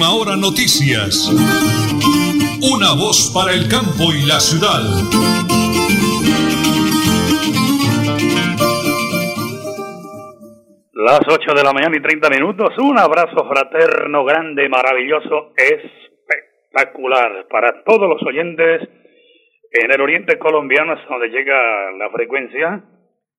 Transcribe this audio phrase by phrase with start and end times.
[0.00, 1.28] Última Hora Noticias.
[2.72, 4.80] Una voz para el campo y la ciudad.
[10.94, 12.70] Las 8 de la mañana y 30 minutos.
[12.78, 18.88] Un abrazo fraterno, grande, maravilloso, espectacular para todos los oyentes
[19.70, 22.84] en el oriente colombiano, hasta donde llega la frecuencia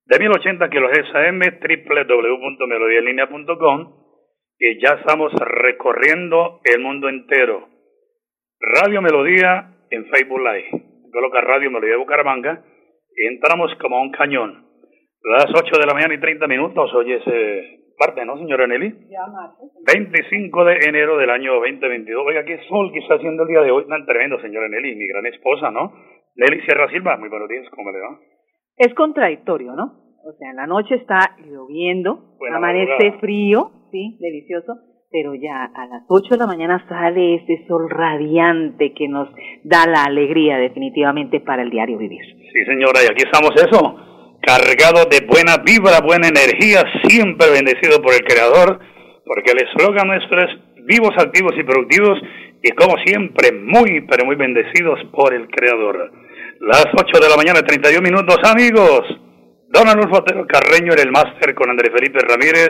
[0.05, 4.00] de 1080 kHz AM, www.melodialinea.com
[4.63, 7.67] y ya estamos recorriendo el mundo entero.
[8.59, 10.83] Radio Melodía en Facebook Live.
[11.11, 12.63] Coloca Radio Melodía de Bucaramanga
[13.17, 14.67] y entramos como a un cañón.
[15.23, 19.07] Las 8 de la mañana y 30 minutos, hoy es eh, parte, ¿no, señora Nelly?
[19.09, 19.67] Ya, martes.
[19.91, 22.23] 25 de enero del año 2022.
[22.23, 23.87] Oiga, qué sol que está haciendo el día de hoy.
[23.87, 25.91] Tan tremendo, señora Nelly, mi gran esposa, ¿no?
[26.35, 28.19] Nelly Sierra Silva, muy buenos días, ¿cómo le va?
[28.77, 30.01] Es contradictorio, ¿no?
[30.23, 33.19] O sea, en la noche está lloviendo, Buena amanece madrugada.
[33.19, 34.79] frío, sí, delicioso,
[35.11, 39.27] pero ya a las 8 de la mañana sale ese sol radiante que nos
[39.63, 42.21] da la alegría definitivamente para el diario vivir.
[42.23, 43.95] Sí, señora, y aquí estamos eso,
[44.41, 48.79] cargados de buena vibra, buena energía, siempre bendecido por el Creador,
[49.25, 50.51] porque el eslogan nuestro es
[50.87, 52.17] vivos, activos y productivos,
[52.63, 56.11] y como siempre, muy, pero muy bendecidos por el Creador.
[56.61, 59.01] Las 8 de la mañana, 31 minutos, amigos.
[59.67, 62.69] Don Arnulfo Otero Carreño el máster con Andrés Felipe Ramírez,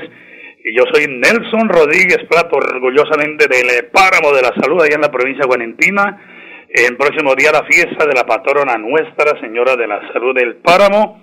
[0.63, 5.11] y yo soy Nelson Rodríguez Plato, orgullosamente del Páramo de la Salud, allá en la
[5.11, 6.21] provincia de Guarentina.
[6.69, 11.21] El próximo día la fiesta de la patrona Nuestra Señora de la Salud del Páramo.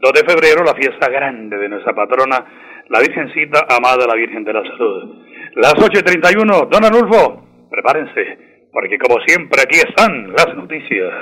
[0.00, 2.44] 2 de febrero la fiesta grande de nuestra patrona,
[2.88, 5.26] la Virgencita amada, la Virgen de la Salud.
[5.56, 11.12] Las 8 y 31, don Arnulfo, prepárense, porque como siempre aquí están las noticias.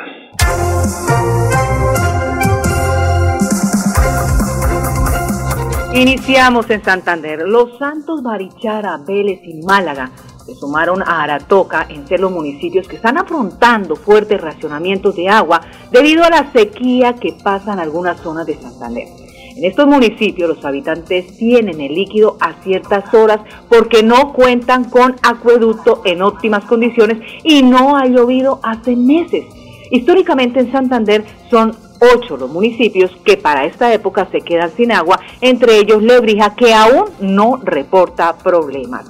[5.97, 7.49] Iniciamos en Santander.
[7.49, 10.11] Los Santos Barichara, Vélez y Málaga
[10.45, 15.63] se sumaron a Aratoca en ser los municipios que están afrontando fuertes racionamientos de agua
[15.91, 19.09] debido a la sequía que pasa en algunas zonas de Santander.
[19.57, 23.41] En estos municipios los habitantes tienen el líquido a ciertas horas
[23.71, 29.47] porque no cuentan con acueducto en óptimas condiciones y no ha llovido hace meses.
[29.91, 35.21] Históricamente en Santander son ocho los municipios que para esta época se quedan sin agua,
[35.41, 39.07] entre ellos Lebrija, que aún no reporta problemas.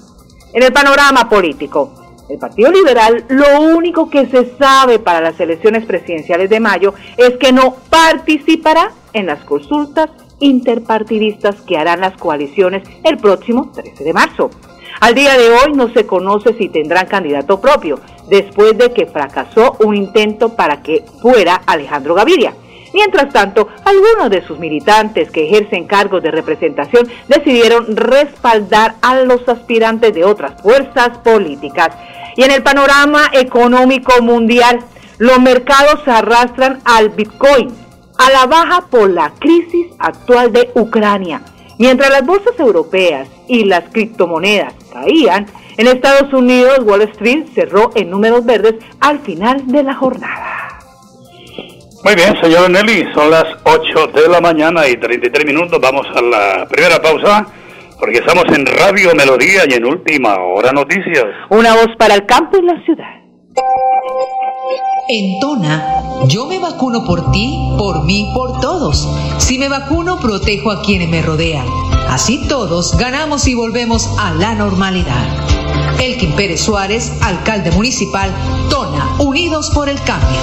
[0.53, 1.93] En el panorama político,
[2.29, 7.37] el Partido Liberal lo único que se sabe para las elecciones presidenciales de mayo es
[7.37, 14.13] que no participará en las consultas interpartidistas que harán las coaliciones el próximo 13 de
[14.13, 14.51] marzo.
[15.01, 19.77] Al día de hoy no se conoce si tendrán candidato propio, después de que fracasó
[19.85, 22.55] un intento para que fuera Alejandro Gaviria.
[22.93, 29.49] Mientras tanto, algunos de sus militantes que ejercen cargos de representación decidieron respaldar a los
[29.49, 31.91] aspirantes de otras fuerzas políticas.
[32.37, 34.81] Y en el panorama económico mundial,
[35.19, 37.75] los mercados arrastran al Bitcoin,
[38.19, 41.43] a la baja por la crisis actual de Ucrania.
[41.79, 48.11] Mientras las bolsas europeas y las criptomonedas caían, en Estados Unidos Wall Street cerró en
[48.11, 50.56] números verdes al final de la jornada.
[52.07, 55.81] Muy bien, señor Nelly, son las 8 de la mañana y 33 minutos.
[55.83, 57.45] Vamos a la primera pausa,
[57.99, 61.25] porque estamos en Radio Melodía y en Última Hora Noticias.
[61.51, 63.13] Una voz para el campo y la ciudad.
[65.09, 65.85] En Tona,
[66.29, 69.09] yo me vacuno por ti, por mí, por todos.
[69.39, 71.67] Si me vacuno, protejo a quienes me rodean.
[72.09, 75.27] Así todos ganamos y volvemos a la normalidad.
[75.99, 78.31] Elkin Pérez Suárez, alcalde municipal,
[78.71, 80.41] Tona, Unidos por el Cambio.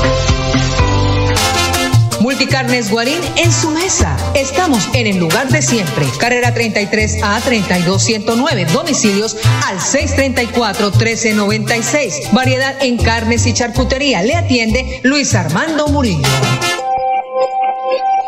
[2.19, 4.15] Multicarnes Guarín en su mesa.
[4.35, 6.05] Estamos en el lugar de siempre.
[6.19, 8.65] Carrera 33 a 32109.
[8.65, 9.37] Domicilios
[9.67, 12.31] al 634 1396.
[12.31, 14.21] Variedad en carnes y charcutería.
[14.23, 16.27] Le atiende Luis Armando Murillo.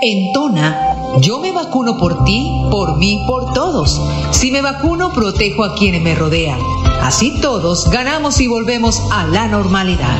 [0.01, 4.01] En Tona, yo me vacuno por ti, por mí, por todos.
[4.31, 6.59] Si me vacuno, protejo a quienes me rodean.
[7.01, 10.19] Así todos ganamos y volvemos a la normalidad.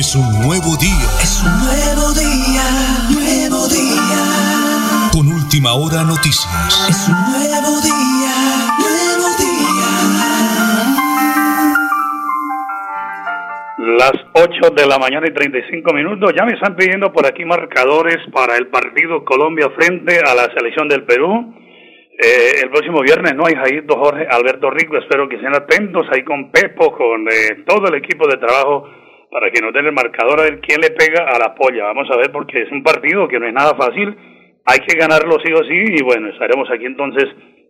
[0.00, 1.08] Es un nuevo día.
[1.20, 2.62] Es un nuevo día,
[3.10, 5.10] nuevo día.
[5.12, 6.48] Con Última Hora Noticias.
[6.88, 8.34] Es un nuevo día,
[8.78, 9.88] nuevo día.
[13.98, 16.32] Las 8 de la mañana y 35 minutos.
[16.34, 20.88] Ya me están pidiendo por aquí marcadores para el partido Colombia frente a la selección
[20.88, 21.54] del Perú.
[22.22, 23.44] Eh, el próximo viernes, ¿no?
[23.46, 24.98] Hay ahí Jorge Alberto Rico.
[24.98, 28.88] Espero que estén atentos ahí con Pepo, con eh, todo el equipo de trabajo
[29.30, 31.84] para que nos den el marcador a ver quién le pega a la polla.
[31.84, 34.14] Vamos a ver porque es un partido que no es nada fácil
[34.70, 37.24] hay que ganarlo sí o sí y bueno, estaremos aquí entonces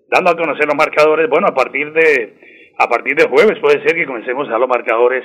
[0.08, 1.29] dando a conocer los marcadores.
[1.29, 2.35] Bueno, a partir de
[2.79, 5.25] a partir de jueves puede ser que comencemos a los marcadores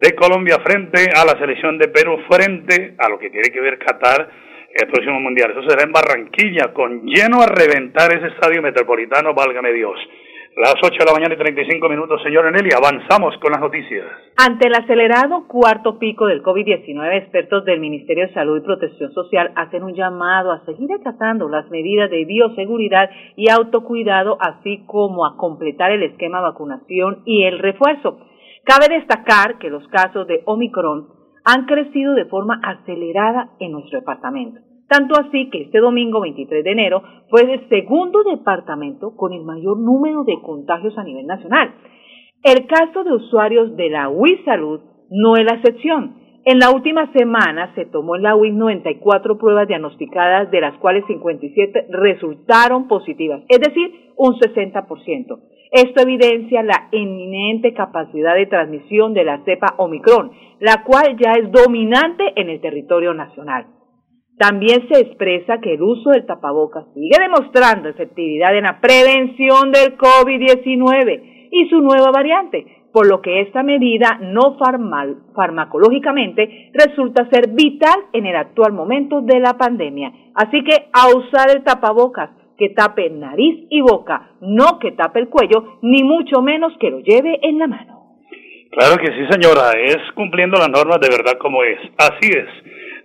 [0.00, 3.78] de Colombia frente a la selección de Perú frente a lo que tiene que ver
[3.78, 4.28] Qatar
[4.74, 5.50] el próximo mundial.
[5.50, 9.98] Eso será en Barranquilla con lleno a reventar ese estadio metropolitano, válgame Dios.
[10.54, 14.04] Las 8 de la mañana y 35 minutos, señor Eneli, avanzamos con las noticias.
[14.36, 19.50] Ante el acelerado cuarto pico del COVID-19, expertos del Ministerio de Salud y Protección Social
[19.56, 25.38] hacen un llamado a seguir acatando las medidas de bioseguridad y autocuidado, así como a
[25.38, 28.18] completar el esquema de vacunación y el refuerzo.
[28.64, 34.60] Cabe destacar que los casos de Omicron han crecido de forma acelerada en nuestro departamento.
[34.88, 39.78] Tanto así que este domingo 23 de enero fue el segundo departamento con el mayor
[39.78, 41.74] número de contagios a nivel nacional.
[42.42, 44.80] El caso de usuarios de la UIS Salud
[45.10, 46.16] no es la excepción.
[46.44, 51.04] En la última semana se tomó en la UIS 94 pruebas diagnosticadas, de las cuales
[51.06, 55.38] 57 resultaron positivas, es decir, un 60%.
[55.72, 60.30] Esto evidencia la eminente capacidad de transmisión de la cepa Omicron,
[60.60, 63.64] la cual ya es dominante en el territorio nacional.
[64.36, 69.96] También se expresa que el uso del tapabocas sigue demostrando efectividad en la prevención del
[69.96, 74.58] COVID-19 y su nueva variante, por lo que esta medida no
[75.34, 80.12] farmacológicamente resulta ser vital en el actual momento de la pandemia.
[80.34, 85.28] Así que a usar el tapabocas que tape nariz y boca, no que tape el
[85.28, 88.20] cuello, ni mucho menos que lo lleve en la mano.
[88.70, 91.80] Claro que sí, señora, es cumpliendo las normas de verdad como es.
[91.98, 92.46] Así es.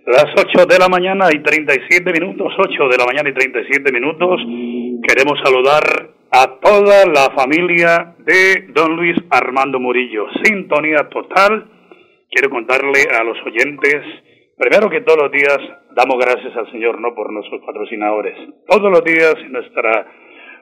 [0.06, 4.40] Las 8 de la mañana y 37 minutos, 8 de la mañana y 37 minutos.
[5.02, 5.82] Queremos saludar
[6.30, 10.26] a toda la familia de don Luis Armando Murillo.
[10.44, 11.66] Sintonía total.
[12.30, 14.04] Quiero contarle a los oyentes,
[14.58, 15.58] primero que todos los días
[15.94, 18.36] damos gracias al Señor, no por nuestros patrocinadores.
[18.68, 20.06] Todos los días nuestra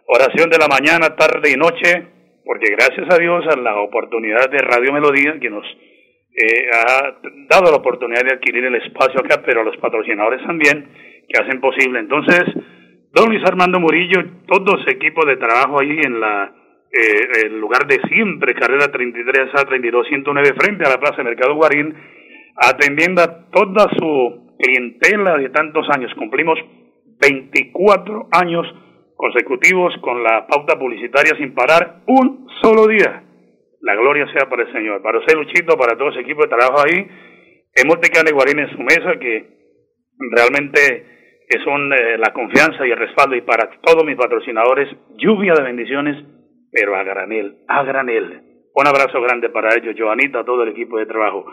[0.06, 2.06] oración de la mañana, tarde y noche,
[2.44, 7.16] porque gracias a Dios a la oportunidad de Radio Melodía que nos eh, ha
[7.48, 10.88] dado la oportunidad de adquirir el espacio acá, pero a los patrocinadores también,
[11.28, 11.98] que hacen posible.
[11.98, 12.44] Entonces,
[13.12, 16.52] don Luis Armando Murillo, todo su equipo de trabajo ahí en la
[16.92, 21.54] eh, el lugar de siempre, carrera 33 a 32 109 frente a la Plaza Mercado
[21.54, 21.94] Guarín,
[22.56, 26.12] atendiendo a toda su clientela de tantos años.
[26.14, 26.58] Cumplimos
[27.20, 28.66] 24 años
[29.14, 33.22] consecutivos con la pauta publicitaria sin parar un solo día.
[33.80, 35.02] La gloria sea para el Señor.
[35.02, 37.08] Para usted, Luchito, para todo ese equipo de trabajo ahí.
[37.74, 39.46] Hemos de Guarín en su mesa, que
[40.30, 43.36] realmente es un, eh, la confianza y el respaldo.
[43.36, 44.88] Y para todos mis patrocinadores,
[45.18, 46.16] lluvia de bendiciones,
[46.72, 48.42] pero a granel, a granel.
[48.74, 51.46] Un abrazo grande para ellos, Joanita, todo el equipo de trabajo.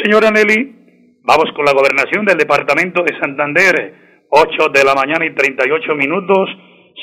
[0.00, 4.26] Señora Nelly, vamos con la gobernación del departamento de Santander.
[4.30, 6.48] 8 de la mañana y 38 minutos.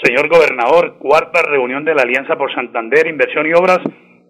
[0.03, 3.79] Señor gobernador, cuarta reunión de la Alianza por Santander, Inversión y Obras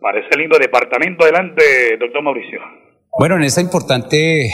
[0.02, 1.24] Parece lindo departamento.
[1.24, 2.60] Adelante, doctor Mauricio.
[3.18, 4.50] Bueno, en esta importante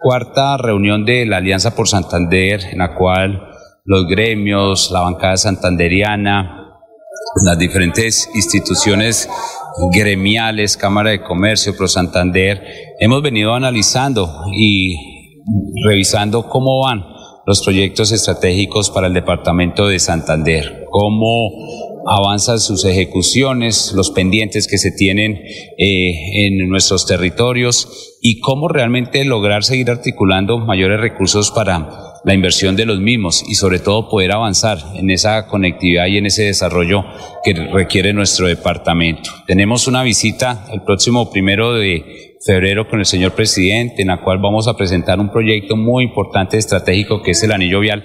[0.00, 3.50] cuarta reunión de la Alianza por Santander, en la cual
[3.84, 6.78] los gremios, la bancada santanderiana,
[7.44, 9.28] las diferentes instituciones
[9.92, 12.62] gremiales, Cámara de Comercio, Pro Santander,
[13.00, 14.96] hemos venido analizando y
[15.86, 17.04] revisando cómo van
[17.46, 21.50] los proyectos estratégicos para el departamento de Santander, cómo
[22.08, 29.24] avanzan sus ejecuciones, los pendientes que se tienen eh, en nuestros territorios y cómo realmente
[29.24, 34.32] lograr seguir articulando mayores recursos para la inversión de los mismos y sobre todo poder
[34.32, 37.04] avanzar en esa conectividad y en ese desarrollo
[37.44, 39.30] que requiere nuestro departamento.
[39.46, 44.38] Tenemos una visita el próximo primero de febrero con el señor presidente en la cual
[44.38, 48.04] vamos a presentar un proyecto muy importante estratégico que es el anillo vial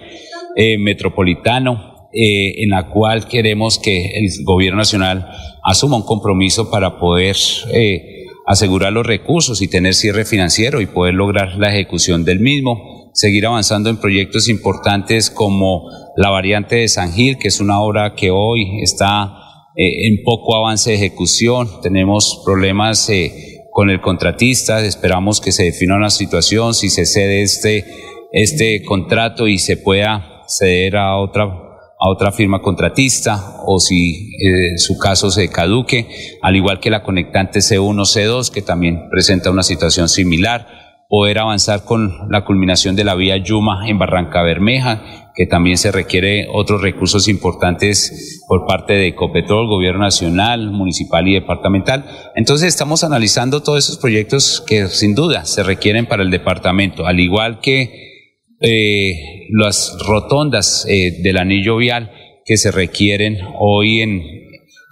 [0.56, 5.28] eh, metropolitano eh, en la cual queremos que el gobierno nacional
[5.64, 7.36] asuma un compromiso para poder
[7.74, 13.10] eh, asegurar los recursos y tener cierre financiero y poder lograr la ejecución del mismo,
[13.16, 18.14] seguir avanzando en proyectos importantes como la variante de San Gil, que es una obra
[18.14, 19.34] que hoy está
[19.76, 23.10] eh, en poco avance de ejecución, tenemos problemas
[23.72, 27.86] con el contratista, esperamos que se defina una situación, si se cede este,
[28.32, 31.63] este contrato y se pueda ceder a otra
[32.04, 37.02] a otra firma contratista o si eh, su caso se caduque, al igual que la
[37.02, 40.68] conectante C1, C2, que también presenta una situación similar,
[41.08, 45.94] poder avanzar con la culminación de la vía Yuma en Barranca Bermeja, que también se
[45.94, 52.04] requiere otros recursos importantes por parte de Ecopetrol, Gobierno Nacional, Municipal y Departamental.
[52.36, 57.22] Entonces estamos analizando todos esos proyectos que sin duda se requieren para el departamento, al
[57.22, 58.13] igual que
[58.64, 62.12] eh, las rotondas eh, del anillo vial
[62.46, 64.22] que se requieren hoy en,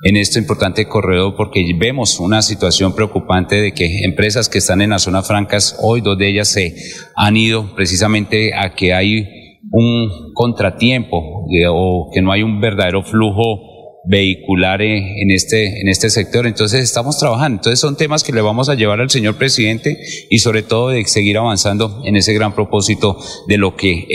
[0.03, 4.89] en este importante corredor porque vemos una situación preocupante de que empresas que están en
[4.89, 6.75] las zonas francas, hoy dos de ellas se
[7.15, 9.25] han ido precisamente a que hay
[9.71, 13.70] un contratiempo eh, o que no hay un verdadero flujo
[14.03, 16.47] vehicular en este, en este sector.
[16.47, 17.57] Entonces estamos trabajando.
[17.57, 19.97] Entonces son temas que le vamos a llevar al señor presidente
[20.29, 23.17] y sobre todo de seguir avanzando en ese gran propósito
[23.47, 24.07] de lo que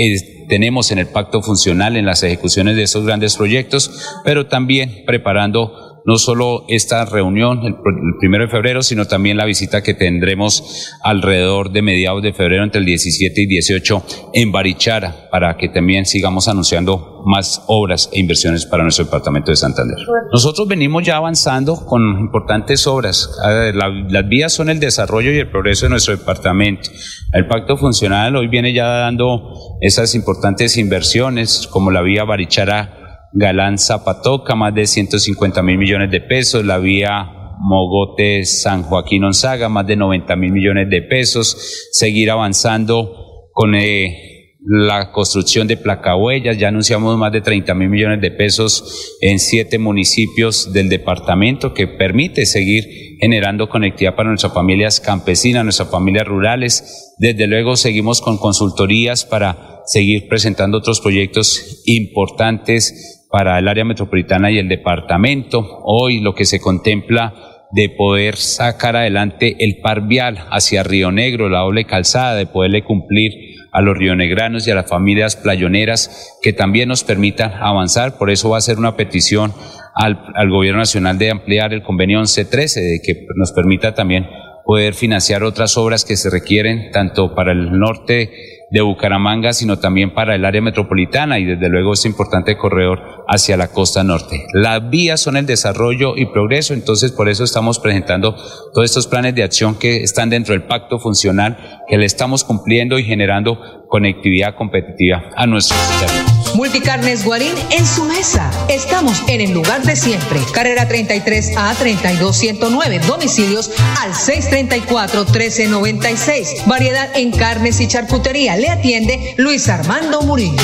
[0.48, 3.90] tenemos en el pacto funcional, en las ejecuciones de esos grandes proyectos,
[4.24, 7.74] pero también preparando no solo esta reunión el,
[8.20, 12.78] primero de febrero, sino también la visita que tendremos alrededor de mediados de febrero entre
[12.78, 18.66] el 17 y 18 en Barichara, para que también sigamos anunciando más obras e inversiones
[18.66, 19.96] para nuestro departamento de Santander.
[20.32, 23.28] Nosotros venimos ya avanzando con importantes obras.
[23.74, 26.88] las vías son el desarrollo y el progreso de nuestro departamento.
[27.32, 33.78] El pacto funcional hoy viene ya dando esas importantes inversiones como la vía Barichara Galán
[33.78, 39.86] Zapatoca, más de 150 mil millones de pesos, la vía Mogote San Joaquín Onzaga, más
[39.86, 44.26] de 90 mil millones de pesos, seguir avanzando con eh,
[44.68, 49.78] la construcción de placahuellas, ya anunciamos más de 30 mil millones de pesos en siete
[49.78, 52.84] municipios del departamento que permite seguir
[53.20, 57.14] generando conectividad para nuestras familias campesinas, nuestras familias rurales.
[57.18, 64.50] Desde luego seguimos con consultorías para seguir presentando otros proyectos importantes para el área metropolitana
[64.50, 65.80] y el departamento.
[65.84, 67.34] Hoy lo que se contempla
[67.72, 72.84] de poder sacar adelante el par vial hacia Río Negro, la doble calzada, de poderle
[72.84, 73.32] cumplir
[73.72, 78.16] a los rionegranos y a las familias playoneras que también nos permitan avanzar.
[78.18, 79.52] Por eso va a ser una petición
[79.94, 84.26] al, al Gobierno Nacional de ampliar el convenio 1113, de que nos permita también
[84.64, 88.30] poder financiar otras obras que se requieren tanto para el norte
[88.70, 93.56] de Bucaramanga, sino también para el área metropolitana y desde luego este importante corredor hacia
[93.56, 94.46] la costa norte.
[94.52, 98.34] Las vías son el desarrollo y progreso, entonces por eso estamos presentando
[98.72, 102.98] todos estos planes de acción que están dentro del pacto funcional, que le estamos cumpliendo
[102.98, 106.36] y generando conectividad competitiva a nuestros territorios.
[106.56, 108.50] Multicarnes Guarín en su mesa.
[108.68, 110.40] Estamos en el lugar de siempre.
[110.54, 113.00] Carrera 33 a 32109.
[113.00, 116.64] Domicilios al 634 1396.
[116.66, 118.56] Variedad en carnes y charcutería.
[118.56, 120.62] Le atiende Luis Armando Murillo.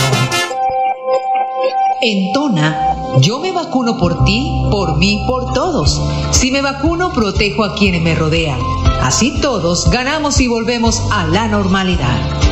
[2.01, 6.01] En Tona, yo me vacuno por ti, por mí, por todos.
[6.33, 8.59] Si me vacuno, protejo a quienes me rodean.
[9.03, 12.52] Así todos ganamos y volvemos a la normalidad.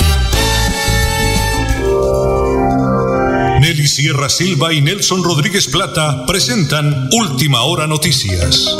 [3.71, 8.75] Nelly Sierra Silva y Nelson Rodríguez Plata presentan Última Hora Noticias.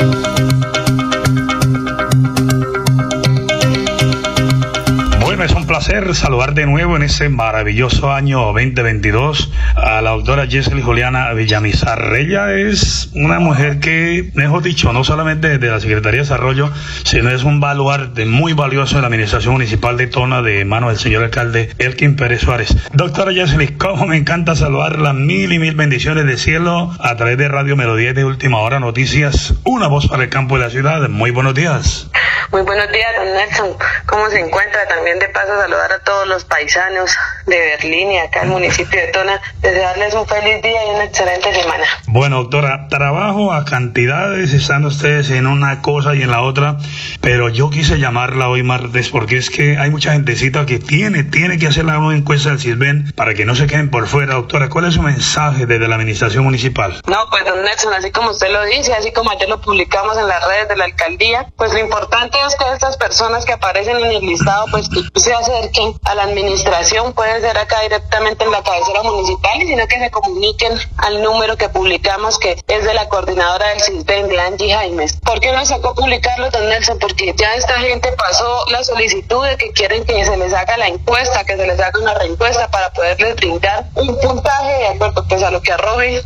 [6.13, 12.15] Saludar de nuevo en ese maravilloso año 2022 a la doctora Jessely Juliana Villamizar.
[12.15, 16.71] Ella es una mujer que, mejor dicho, no solamente de la Secretaría de Desarrollo,
[17.03, 20.97] sino es un baluarte muy valioso de la Administración Municipal de Tona de mano del
[20.97, 22.73] señor alcalde Elkin Pérez Suárez.
[22.93, 25.11] Doctora Jessely, cómo me encanta saludarla.
[25.11, 29.55] Mil y mil bendiciones de cielo a través de Radio Melodía de Última Hora Noticias.
[29.65, 31.09] Una voz para el campo de la ciudad.
[31.09, 32.09] Muy buenos días.
[32.51, 33.77] Muy buenos días, don Nelson.
[34.07, 34.85] ¿Cómo se encuentra?
[34.85, 37.17] También de paso saludar a todos los paisanos
[37.51, 39.41] de Berlín y acá el municipio de Tona.
[39.61, 41.83] Desearles un feliz día y una excelente semana.
[42.07, 46.77] Bueno, doctora, trabajo a cantidades, están ustedes en una cosa y en la otra,
[47.21, 51.57] pero yo quise llamarla hoy martes porque es que hay mucha gentecita que tiene, tiene
[51.57, 54.35] que hacer la encuesta del CISBEN para que no se queden por fuera.
[54.35, 57.01] Doctora, ¿cuál es su mensaje desde la administración municipal?
[57.07, 60.27] No, pues don Nelson, así como usted lo dice, así como ayer lo publicamos en
[60.27, 64.11] las redes de la alcaldía, pues lo importante es que estas personas que aparecen en
[64.11, 68.63] el listado, pues que se acerquen a la administración, puede ser acá directamente en la
[68.63, 73.69] cabecera municipal, sino que se comuniquen al número que publicamos, que es de la coordinadora
[73.69, 75.17] del CISBEN, de Angie Jaimes.
[75.17, 76.99] ¿Por qué nos sacó publicarlo, don Nelson?
[76.99, 80.87] Porque ya esta gente pasó la solicitud de que quieren que se les haga la
[80.87, 85.43] encuesta, que se les haga una reencuesta para poderles brindar un puntaje de acuerdo pues,
[85.43, 86.21] a lo que arrojen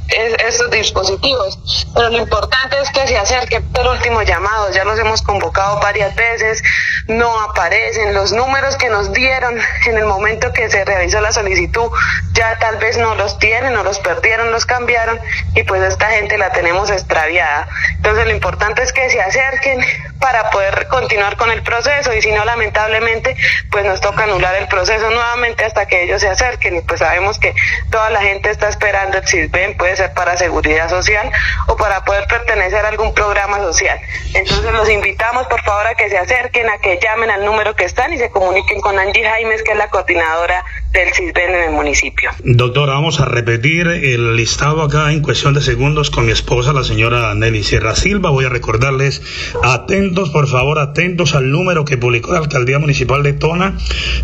[0.45, 1.59] estos dispositivos.
[1.93, 6.15] Pero lo importante es que se acerque el último llamado, ya los hemos convocado varias
[6.15, 6.61] veces,
[7.07, 11.91] no aparecen, los números que nos dieron en el momento que se realizó la solicitud
[12.33, 15.19] ya tal vez no los tienen, no los perdieron, los cambiaron
[15.55, 17.67] y pues esta gente la tenemos extraviada.
[17.95, 19.79] Entonces lo importante es que se acerquen
[20.19, 23.35] para poder continuar con el proceso y si no lamentablemente
[23.71, 27.39] pues nos toca anular el proceso nuevamente hasta que ellos se acerquen y pues sabemos
[27.39, 27.53] que
[27.89, 31.31] toda la gente está esperando el CISBEN, puede ser para seguridad social
[31.67, 33.99] o para poder pertenecer a algún programa social.
[34.33, 37.85] Entonces los invitamos por favor a que se acerquen, a que llamen al número que
[37.85, 40.63] están y se comuniquen con Angie Jaimes que es la coordinadora
[40.95, 42.31] del CISBEN en el municipio.
[42.45, 46.85] Doctora, vamos a repetir el listado acá en cuestión de segundos con mi esposa, la
[46.85, 48.29] señora Nelly Sierra Silva.
[48.29, 49.21] Voy a recordarles,
[49.61, 53.75] atentos, por favor, atentos al número que publicó la Alcaldía Municipal de Tona,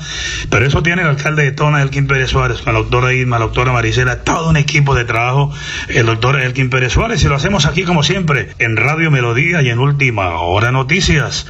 [0.50, 3.46] Pero eso tiene el alcalde de Tona, Elkin Pérez Suárez, con la doctora Irma, la
[3.46, 5.54] doctora Maricela, todo un equipo de trabajo,
[5.90, 9.70] el doctor Elkin Pérez Suárez, y lo hacemos aquí como siempre, en Radio Melodía y
[9.70, 11.03] en Última Hora Noticias,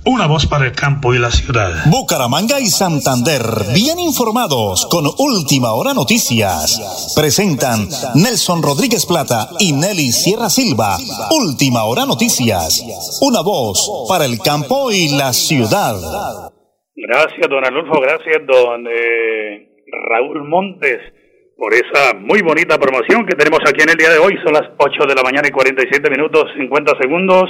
[0.06, 1.86] una voz para el campo y la ciudad.
[1.86, 3.42] Bucaramanga y Santander,
[3.76, 7.14] bien informados con Última Hora Noticias.
[7.16, 10.98] Presentan Nelson Rodríguez Plata y Nelly Sierra Silva.
[11.30, 12.82] Última Hora Noticias,
[13.22, 16.02] una voz para el campo y la ciudad.
[16.96, 19.70] Gracias, don Alonso, gracias, don eh,
[20.10, 20.98] Raúl Montes,
[21.56, 24.34] por esa muy bonita promoción que tenemos aquí en el día de hoy.
[24.44, 27.46] Son las 8 de la mañana y 47 minutos 50 segundos.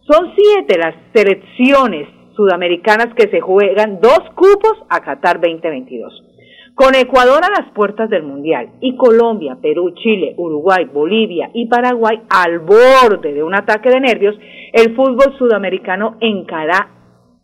[0.00, 6.26] Son siete las selecciones sudamericanas que se juegan dos cupos a Qatar 2022.
[6.74, 12.22] Con Ecuador a las puertas del Mundial y Colombia, Perú, Chile, Uruguay, Bolivia y Paraguay
[12.28, 14.36] al borde de un ataque de nervios,
[14.72, 16.99] el fútbol sudamericano encará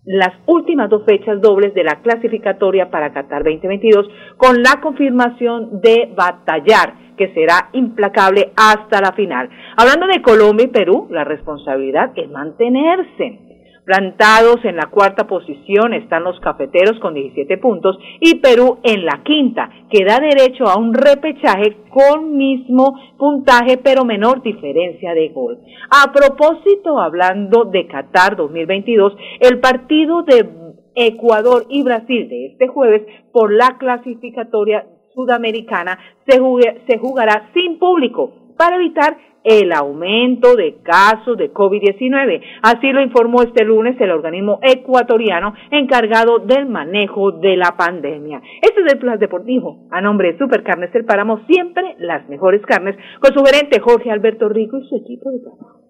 [0.07, 6.13] las últimas dos fechas dobles de la clasificatoria para Qatar 2022 con la confirmación de
[6.17, 9.49] batallar que será implacable hasta la final.
[9.77, 13.46] Hablando de Colombia y Perú, la responsabilidad es mantenerse.
[13.87, 19.23] Plantados en la cuarta posición están los cafeteros con 17 puntos y Perú en la
[19.23, 25.61] quinta, que da derecho a un repechaje con mismo puntaje pero menor diferencia de gol.
[25.89, 30.51] A propósito, hablando de Qatar 2022, el partido de
[30.97, 35.97] Ecuador y Brasil de este jueves por la clasificatoria sudamericana
[36.27, 36.41] se,
[36.89, 39.17] se jugará sin público para evitar
[39.47, 42.43] el aumento de casos de COVID-19.
[42.63, 48.43] Así lo informó este lunes el organismo ecuatoriano encargado del manejo de la pandemia.
[48.61, 49.87] Este es el Plan Deportivo.
[49.93, 54.49] A nombre de Supercarnes El Páramo, siempre las mejores carnes, con su gerente Jorge Alberto
[54.49, 55.81] Rico y su equipo de trabajo.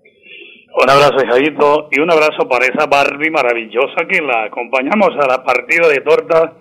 [0.76, 5.42] Un abrazo, Jaito, y un abrazo para esa Barbie maravillosa que la acompañamos a la
[5.42, 6.52] partida de torta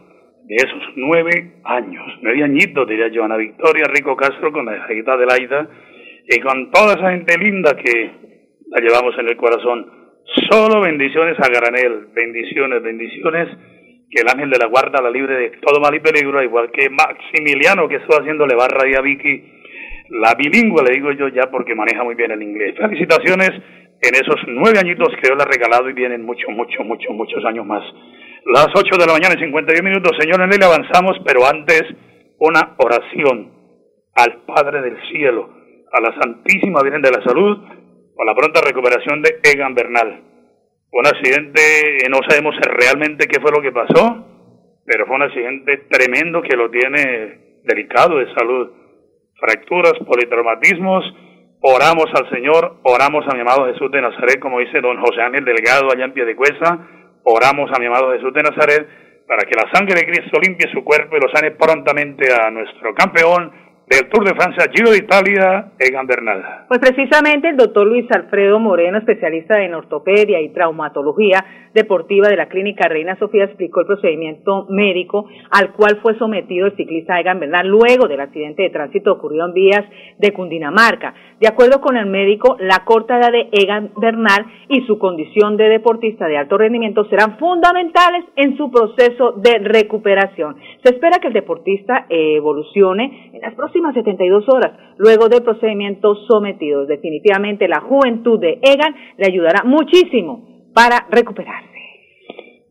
[0.45, 5.17] de esos nueve años, nueve añitos, diría yo, Ana Victoria Rico Castro con la hijita
[5.17, 5.67] de Laida
[6.27, 8.11] y con toda esa gente linda que
[8.69, 9.85] la llevamos en el corazón.
[10.49, 13.47] Solo bendiciones a Granel, bendiciones, bendiciones.
[14.09, 16.89] Que el ángel de la guarda la libre de todo mal y peligro, igual que
[16.89, 19.43] Maximiliano que está haciéndole barra y a Vicky,
[20.09, 22.75] la bilingüe le digo yo ya porque maneja muy bien el inglés.
[22.77, 27.11] Felicitaciones en esos nueve añitos que Dios le ha regalado y vienen muchos, muchos, muchos,
[27.15, 27.83] muchos años más.
[28.45, 31.83] Las ocho de la mañana y 51 minutos, señor Enel, avanzamos, pero antes
[32.37, 33.51] una oración
[34.13, 35.54] al Padre del Cielo
[35.95, 37.57] a la Santísima Virgen de la Salud
[38.15, 40.23] por la pronta recuperación de Egan Bernal.
[40.91, 44.25] Un accidente, no sabemos realmente qué fue lo que pasó,
[44.85, 48.71] pero fue un accidente tremendo que lo tiene delicado de salud.
[49.39, 51.03] Fracturas, politraumatismos,
[51.61, 55.45] oramos al Señor, oramos a mi amado Jesús de Nazaret, como dice don José Ángel
[55.45, 56.87] Delgado allá en Piedecuesta,
[57.23, 58.87] oramos a mi amado Jesús de Nazaret
[59.27, 62.93] para que la sangre de Cristo limpie su cuerpo y lo sane prontamente a nuestro
[62.93, 66.65] campeón, del Tour de Francia, Giro de Italia, Egan Bernal.
[66.67, 72.47] Pues precisamente el doctor Luis Alfredo Moreno, especialista en ortopedia y traumatología deportiva de la
[72.47, 77.67] Clínica Reina Sofía, explicó el procedimiento médico al cual fue sometido el ciclista Egan Bernal
[77.67, 79.83] luego del accidente de tránsito ocurrido en vías
[80.17, 81.13] de Cundinamarca.
[81.39, 85.67] De acuerdo con el médico, la corta edad de Egan Bernal y su condición de
[85.67, 90.55] deportista de alto rendimiento serán fundamentales en su proceso de recuperación.
[90.81, 96.85] Se espera que el deportista evolucione en las próximas 72 horas luego del procedimiento sometido.
[96.85, 101.75] Definitivamente la juventud de Egan le ayudará muchísimo para recuperarse.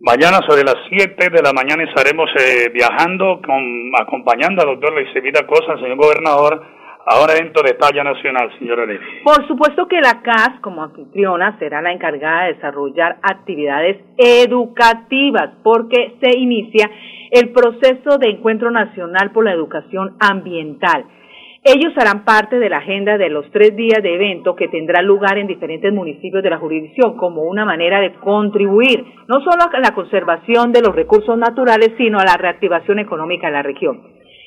[0.01, 5.47] Mañana sobre las 7 de la mañana estaremos eh, viajando, con, acompañando al doctor Leicevita
[5.47, 6.61] Cosa, señor gobernador,
[7.07, 9.05] ahora dentro de talla nacional, señora Levy.
[9.23, 16.17] Por supuesto que la CAS, como anfitriona, será la encargada de desarrollar actividades educativas, porque
[16.21, 16.91] se inicia
[17.31, 21.05] el proceso de encuentro nacional por la educación ambiental.
[21.67, 25.39] Ellos harán parte de la agenda de los tres días de evento que tendrá lugar
[25.39, 29.95] en diferentes municipios de la jurisdicción como una manera de contribuir no solo a la
[29.95, 34.03] conservación de los recursos naturales, sino a la reactivación económica de la región.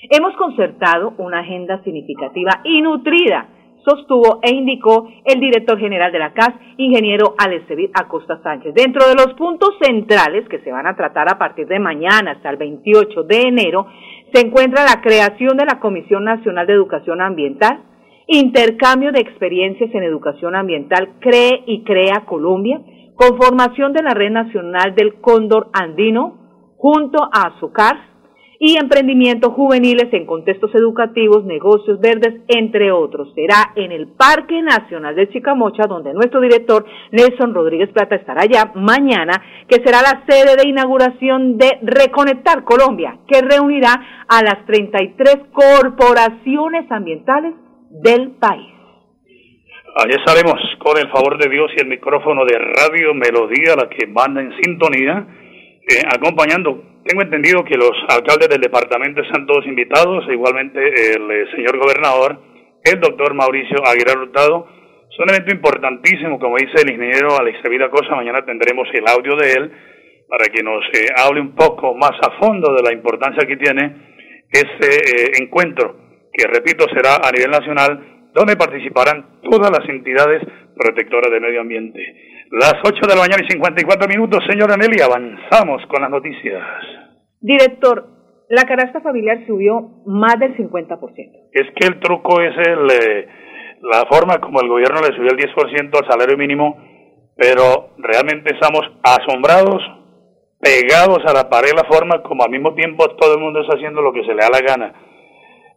[0.10, 3.50] Hemos concertado una agenda significativa y nutrida
[3.88, 8.74] sostuvo e indicó el director general de la CAS, ingeniero Alessevit Acosta Sánchez.
[8.74, 12.50] Dentro de los puntos centrales que se van a tratar a partir de mañana hasta
[12.50, 13.88] el 28 de enero,
[14.34, 17.80] se encuentra la creación de la Comisión Nacional de Educación Ambiental,
[18.28, 22.82] intercambio de experiencias en educación ambiental CREE y CREA Colombia,
[23.15, 28.16] conformación de la Red Nacional del Cóndor Andino, junto a Azucar,
[28.60, 33.34] y emprendimientos juveniles en contextos educativos, negocios verdes, entre otros.
[33.36, 38.72] Será en el Parque Nacional de Chicamocha, donde nuestro director Nelson Rodríguez Plata estará ya
[38.76, 39.34] mañana,
[39.67, 46.91] que será la sede de inauguración de Reconectar Colombia, que reunirá a las 33 corporaciones
[46.91, 47.54] ambientales
[47.89, 48.78] del país.
[50.00, 54.06] Allí estaremos con el favor de Dios y el micrófono de Radio Melodía, la que
[54.06, 55.26] manda en sintonía,
[55.89, 60.80] eh, acompañando tengo entendido que los alcaldes del departamento están todos invitados, e igualmente
[61.15, 62.38] el eh, señor gobernador,
[62.84, 64.67] el doctor Mauricio Aguilar Hurtado.
[65.10, 69.38] Es un evento importantísimo, como dice el ingeniero Alex Vida Cosa, mañana tendremos el audio
[69.38, 69.72] de él
[70.28, 73.96] para que nos eh, hable un poco más a fondo de la importancia que tiene
[74.52, 75.96] este eh, encuentro,
[76.34, 80.43] que repito será a nivel nacional, donde participarán todas las entidades
[80.76, 82.00] protectoras del medio ambiente.
[82.52, 86.64] Las 8 de la mañana y 54 minutos, señora Nelly, avanzamos con las noticias.
[87.42, 88.08] Director,
[88.50, 90.98] la canasta familiar subió más del 50%.
[91.52, 93.28] Es que el truco es el, eh,
[93.82, 96.78] la forma como el gobierno le subió el 10% al salario mínimo,
[97.36, 99.84] pero realmente estamos asombrados
[100.60, 104.02] pegados a la pared la forma como al mismo tiempo todo el mundo está haciendo
[104.02, 104.94] lo que se le da la gana.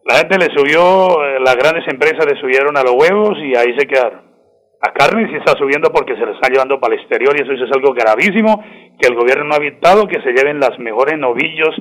[0.05, 3.77] La gente le subió, eh, las grandes empresas le subieron a los huevos y ahí
[3.77, 4.30] se quedaron.
[4.83, 7.53] A carne sí está subiendo porque se le está llevando para el exterior y eso
[7.53, 8.65] es algo gravísimo
[8.99, 11.77] que el gobierno no ha evitado que se lleven las mejores novillos,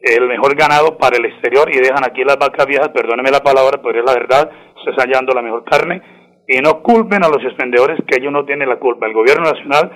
[0.00, 3.80] el mejor ganado para el exterior y dejan aquí las vacas viejas, perdóneme la palabra,
[3.82, 4.50] pero es la verdad,
[4.84, 6.00] se está llevando la mejor carne
[6.46, 9.06] y no culpen a los expendedores que ellos no tienen la culpa.
[9.06, 9.90] El gobierno nacional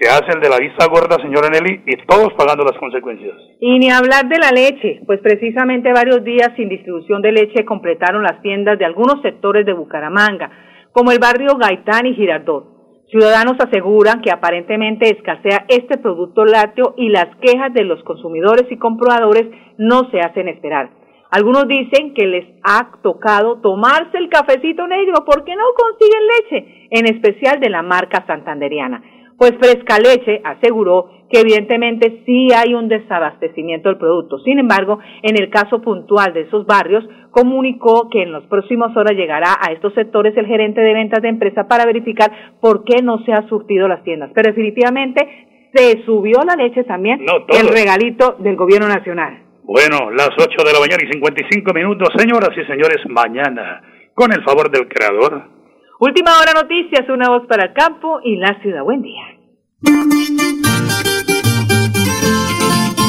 [0.00, 3.36] se hace el de la vista gorda, señora Nelly, y todos pagando las consecuencias.
[3.60, 8.22] Y ni hablar de la leche, pues precisamente varios días sin distribución de leche completaron
[8.22, 10.50] las tiendas de algunos sectores de Bucaramanga,
[10.92, 12.80] como el barrio Gaitán y Girardot.
[13.10, 18.76] Ciudadanos aseguran que aparentemente escasea este producto lácteo y las quejas de los consumidores y
[18.76, 19.48] compradores
[19.78, 20.90] no se hacen esperar.
[21.32, 27.06] Algunos dicen que les ha tocado tomarse el cafecito negro porque no consiguen leche, en
[27.06, 29.02] especial de la marca santanderiana.
[29.36, 34.38] Pues Fresca Leche aseguró que evidentemente sí hay un desabastecimiento del producto.
[34.40, 39.16] Sin embargo, en el caso puntual de esos barrios, comunicó que en las próximas horas
[39.16, 43.24] llegará a estos sectores el gerente de ventas de empresa para verificar por qué no
[43.24, 44.30] se ha surtido las tiendas.
[44.34, 49.44] Pero definitivamente se subió la leche también, el regalito del gobierno nacional.
[49.62, 53.82] Bueno, las 8 de la mañana y 55 minutos, señoras y señores, mañana,
[54.14, 55.60] con el favor del creador
[56.00, 58.82] Última hora noticias, una voz para el campo y la ciudad.
[58.82, 59.39] Buen día.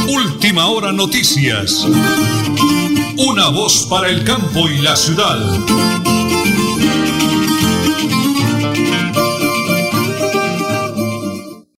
[0.08, 1.86] Última hora noticias.
[3.18, 6.21] Una voz para el campo y la ciudad.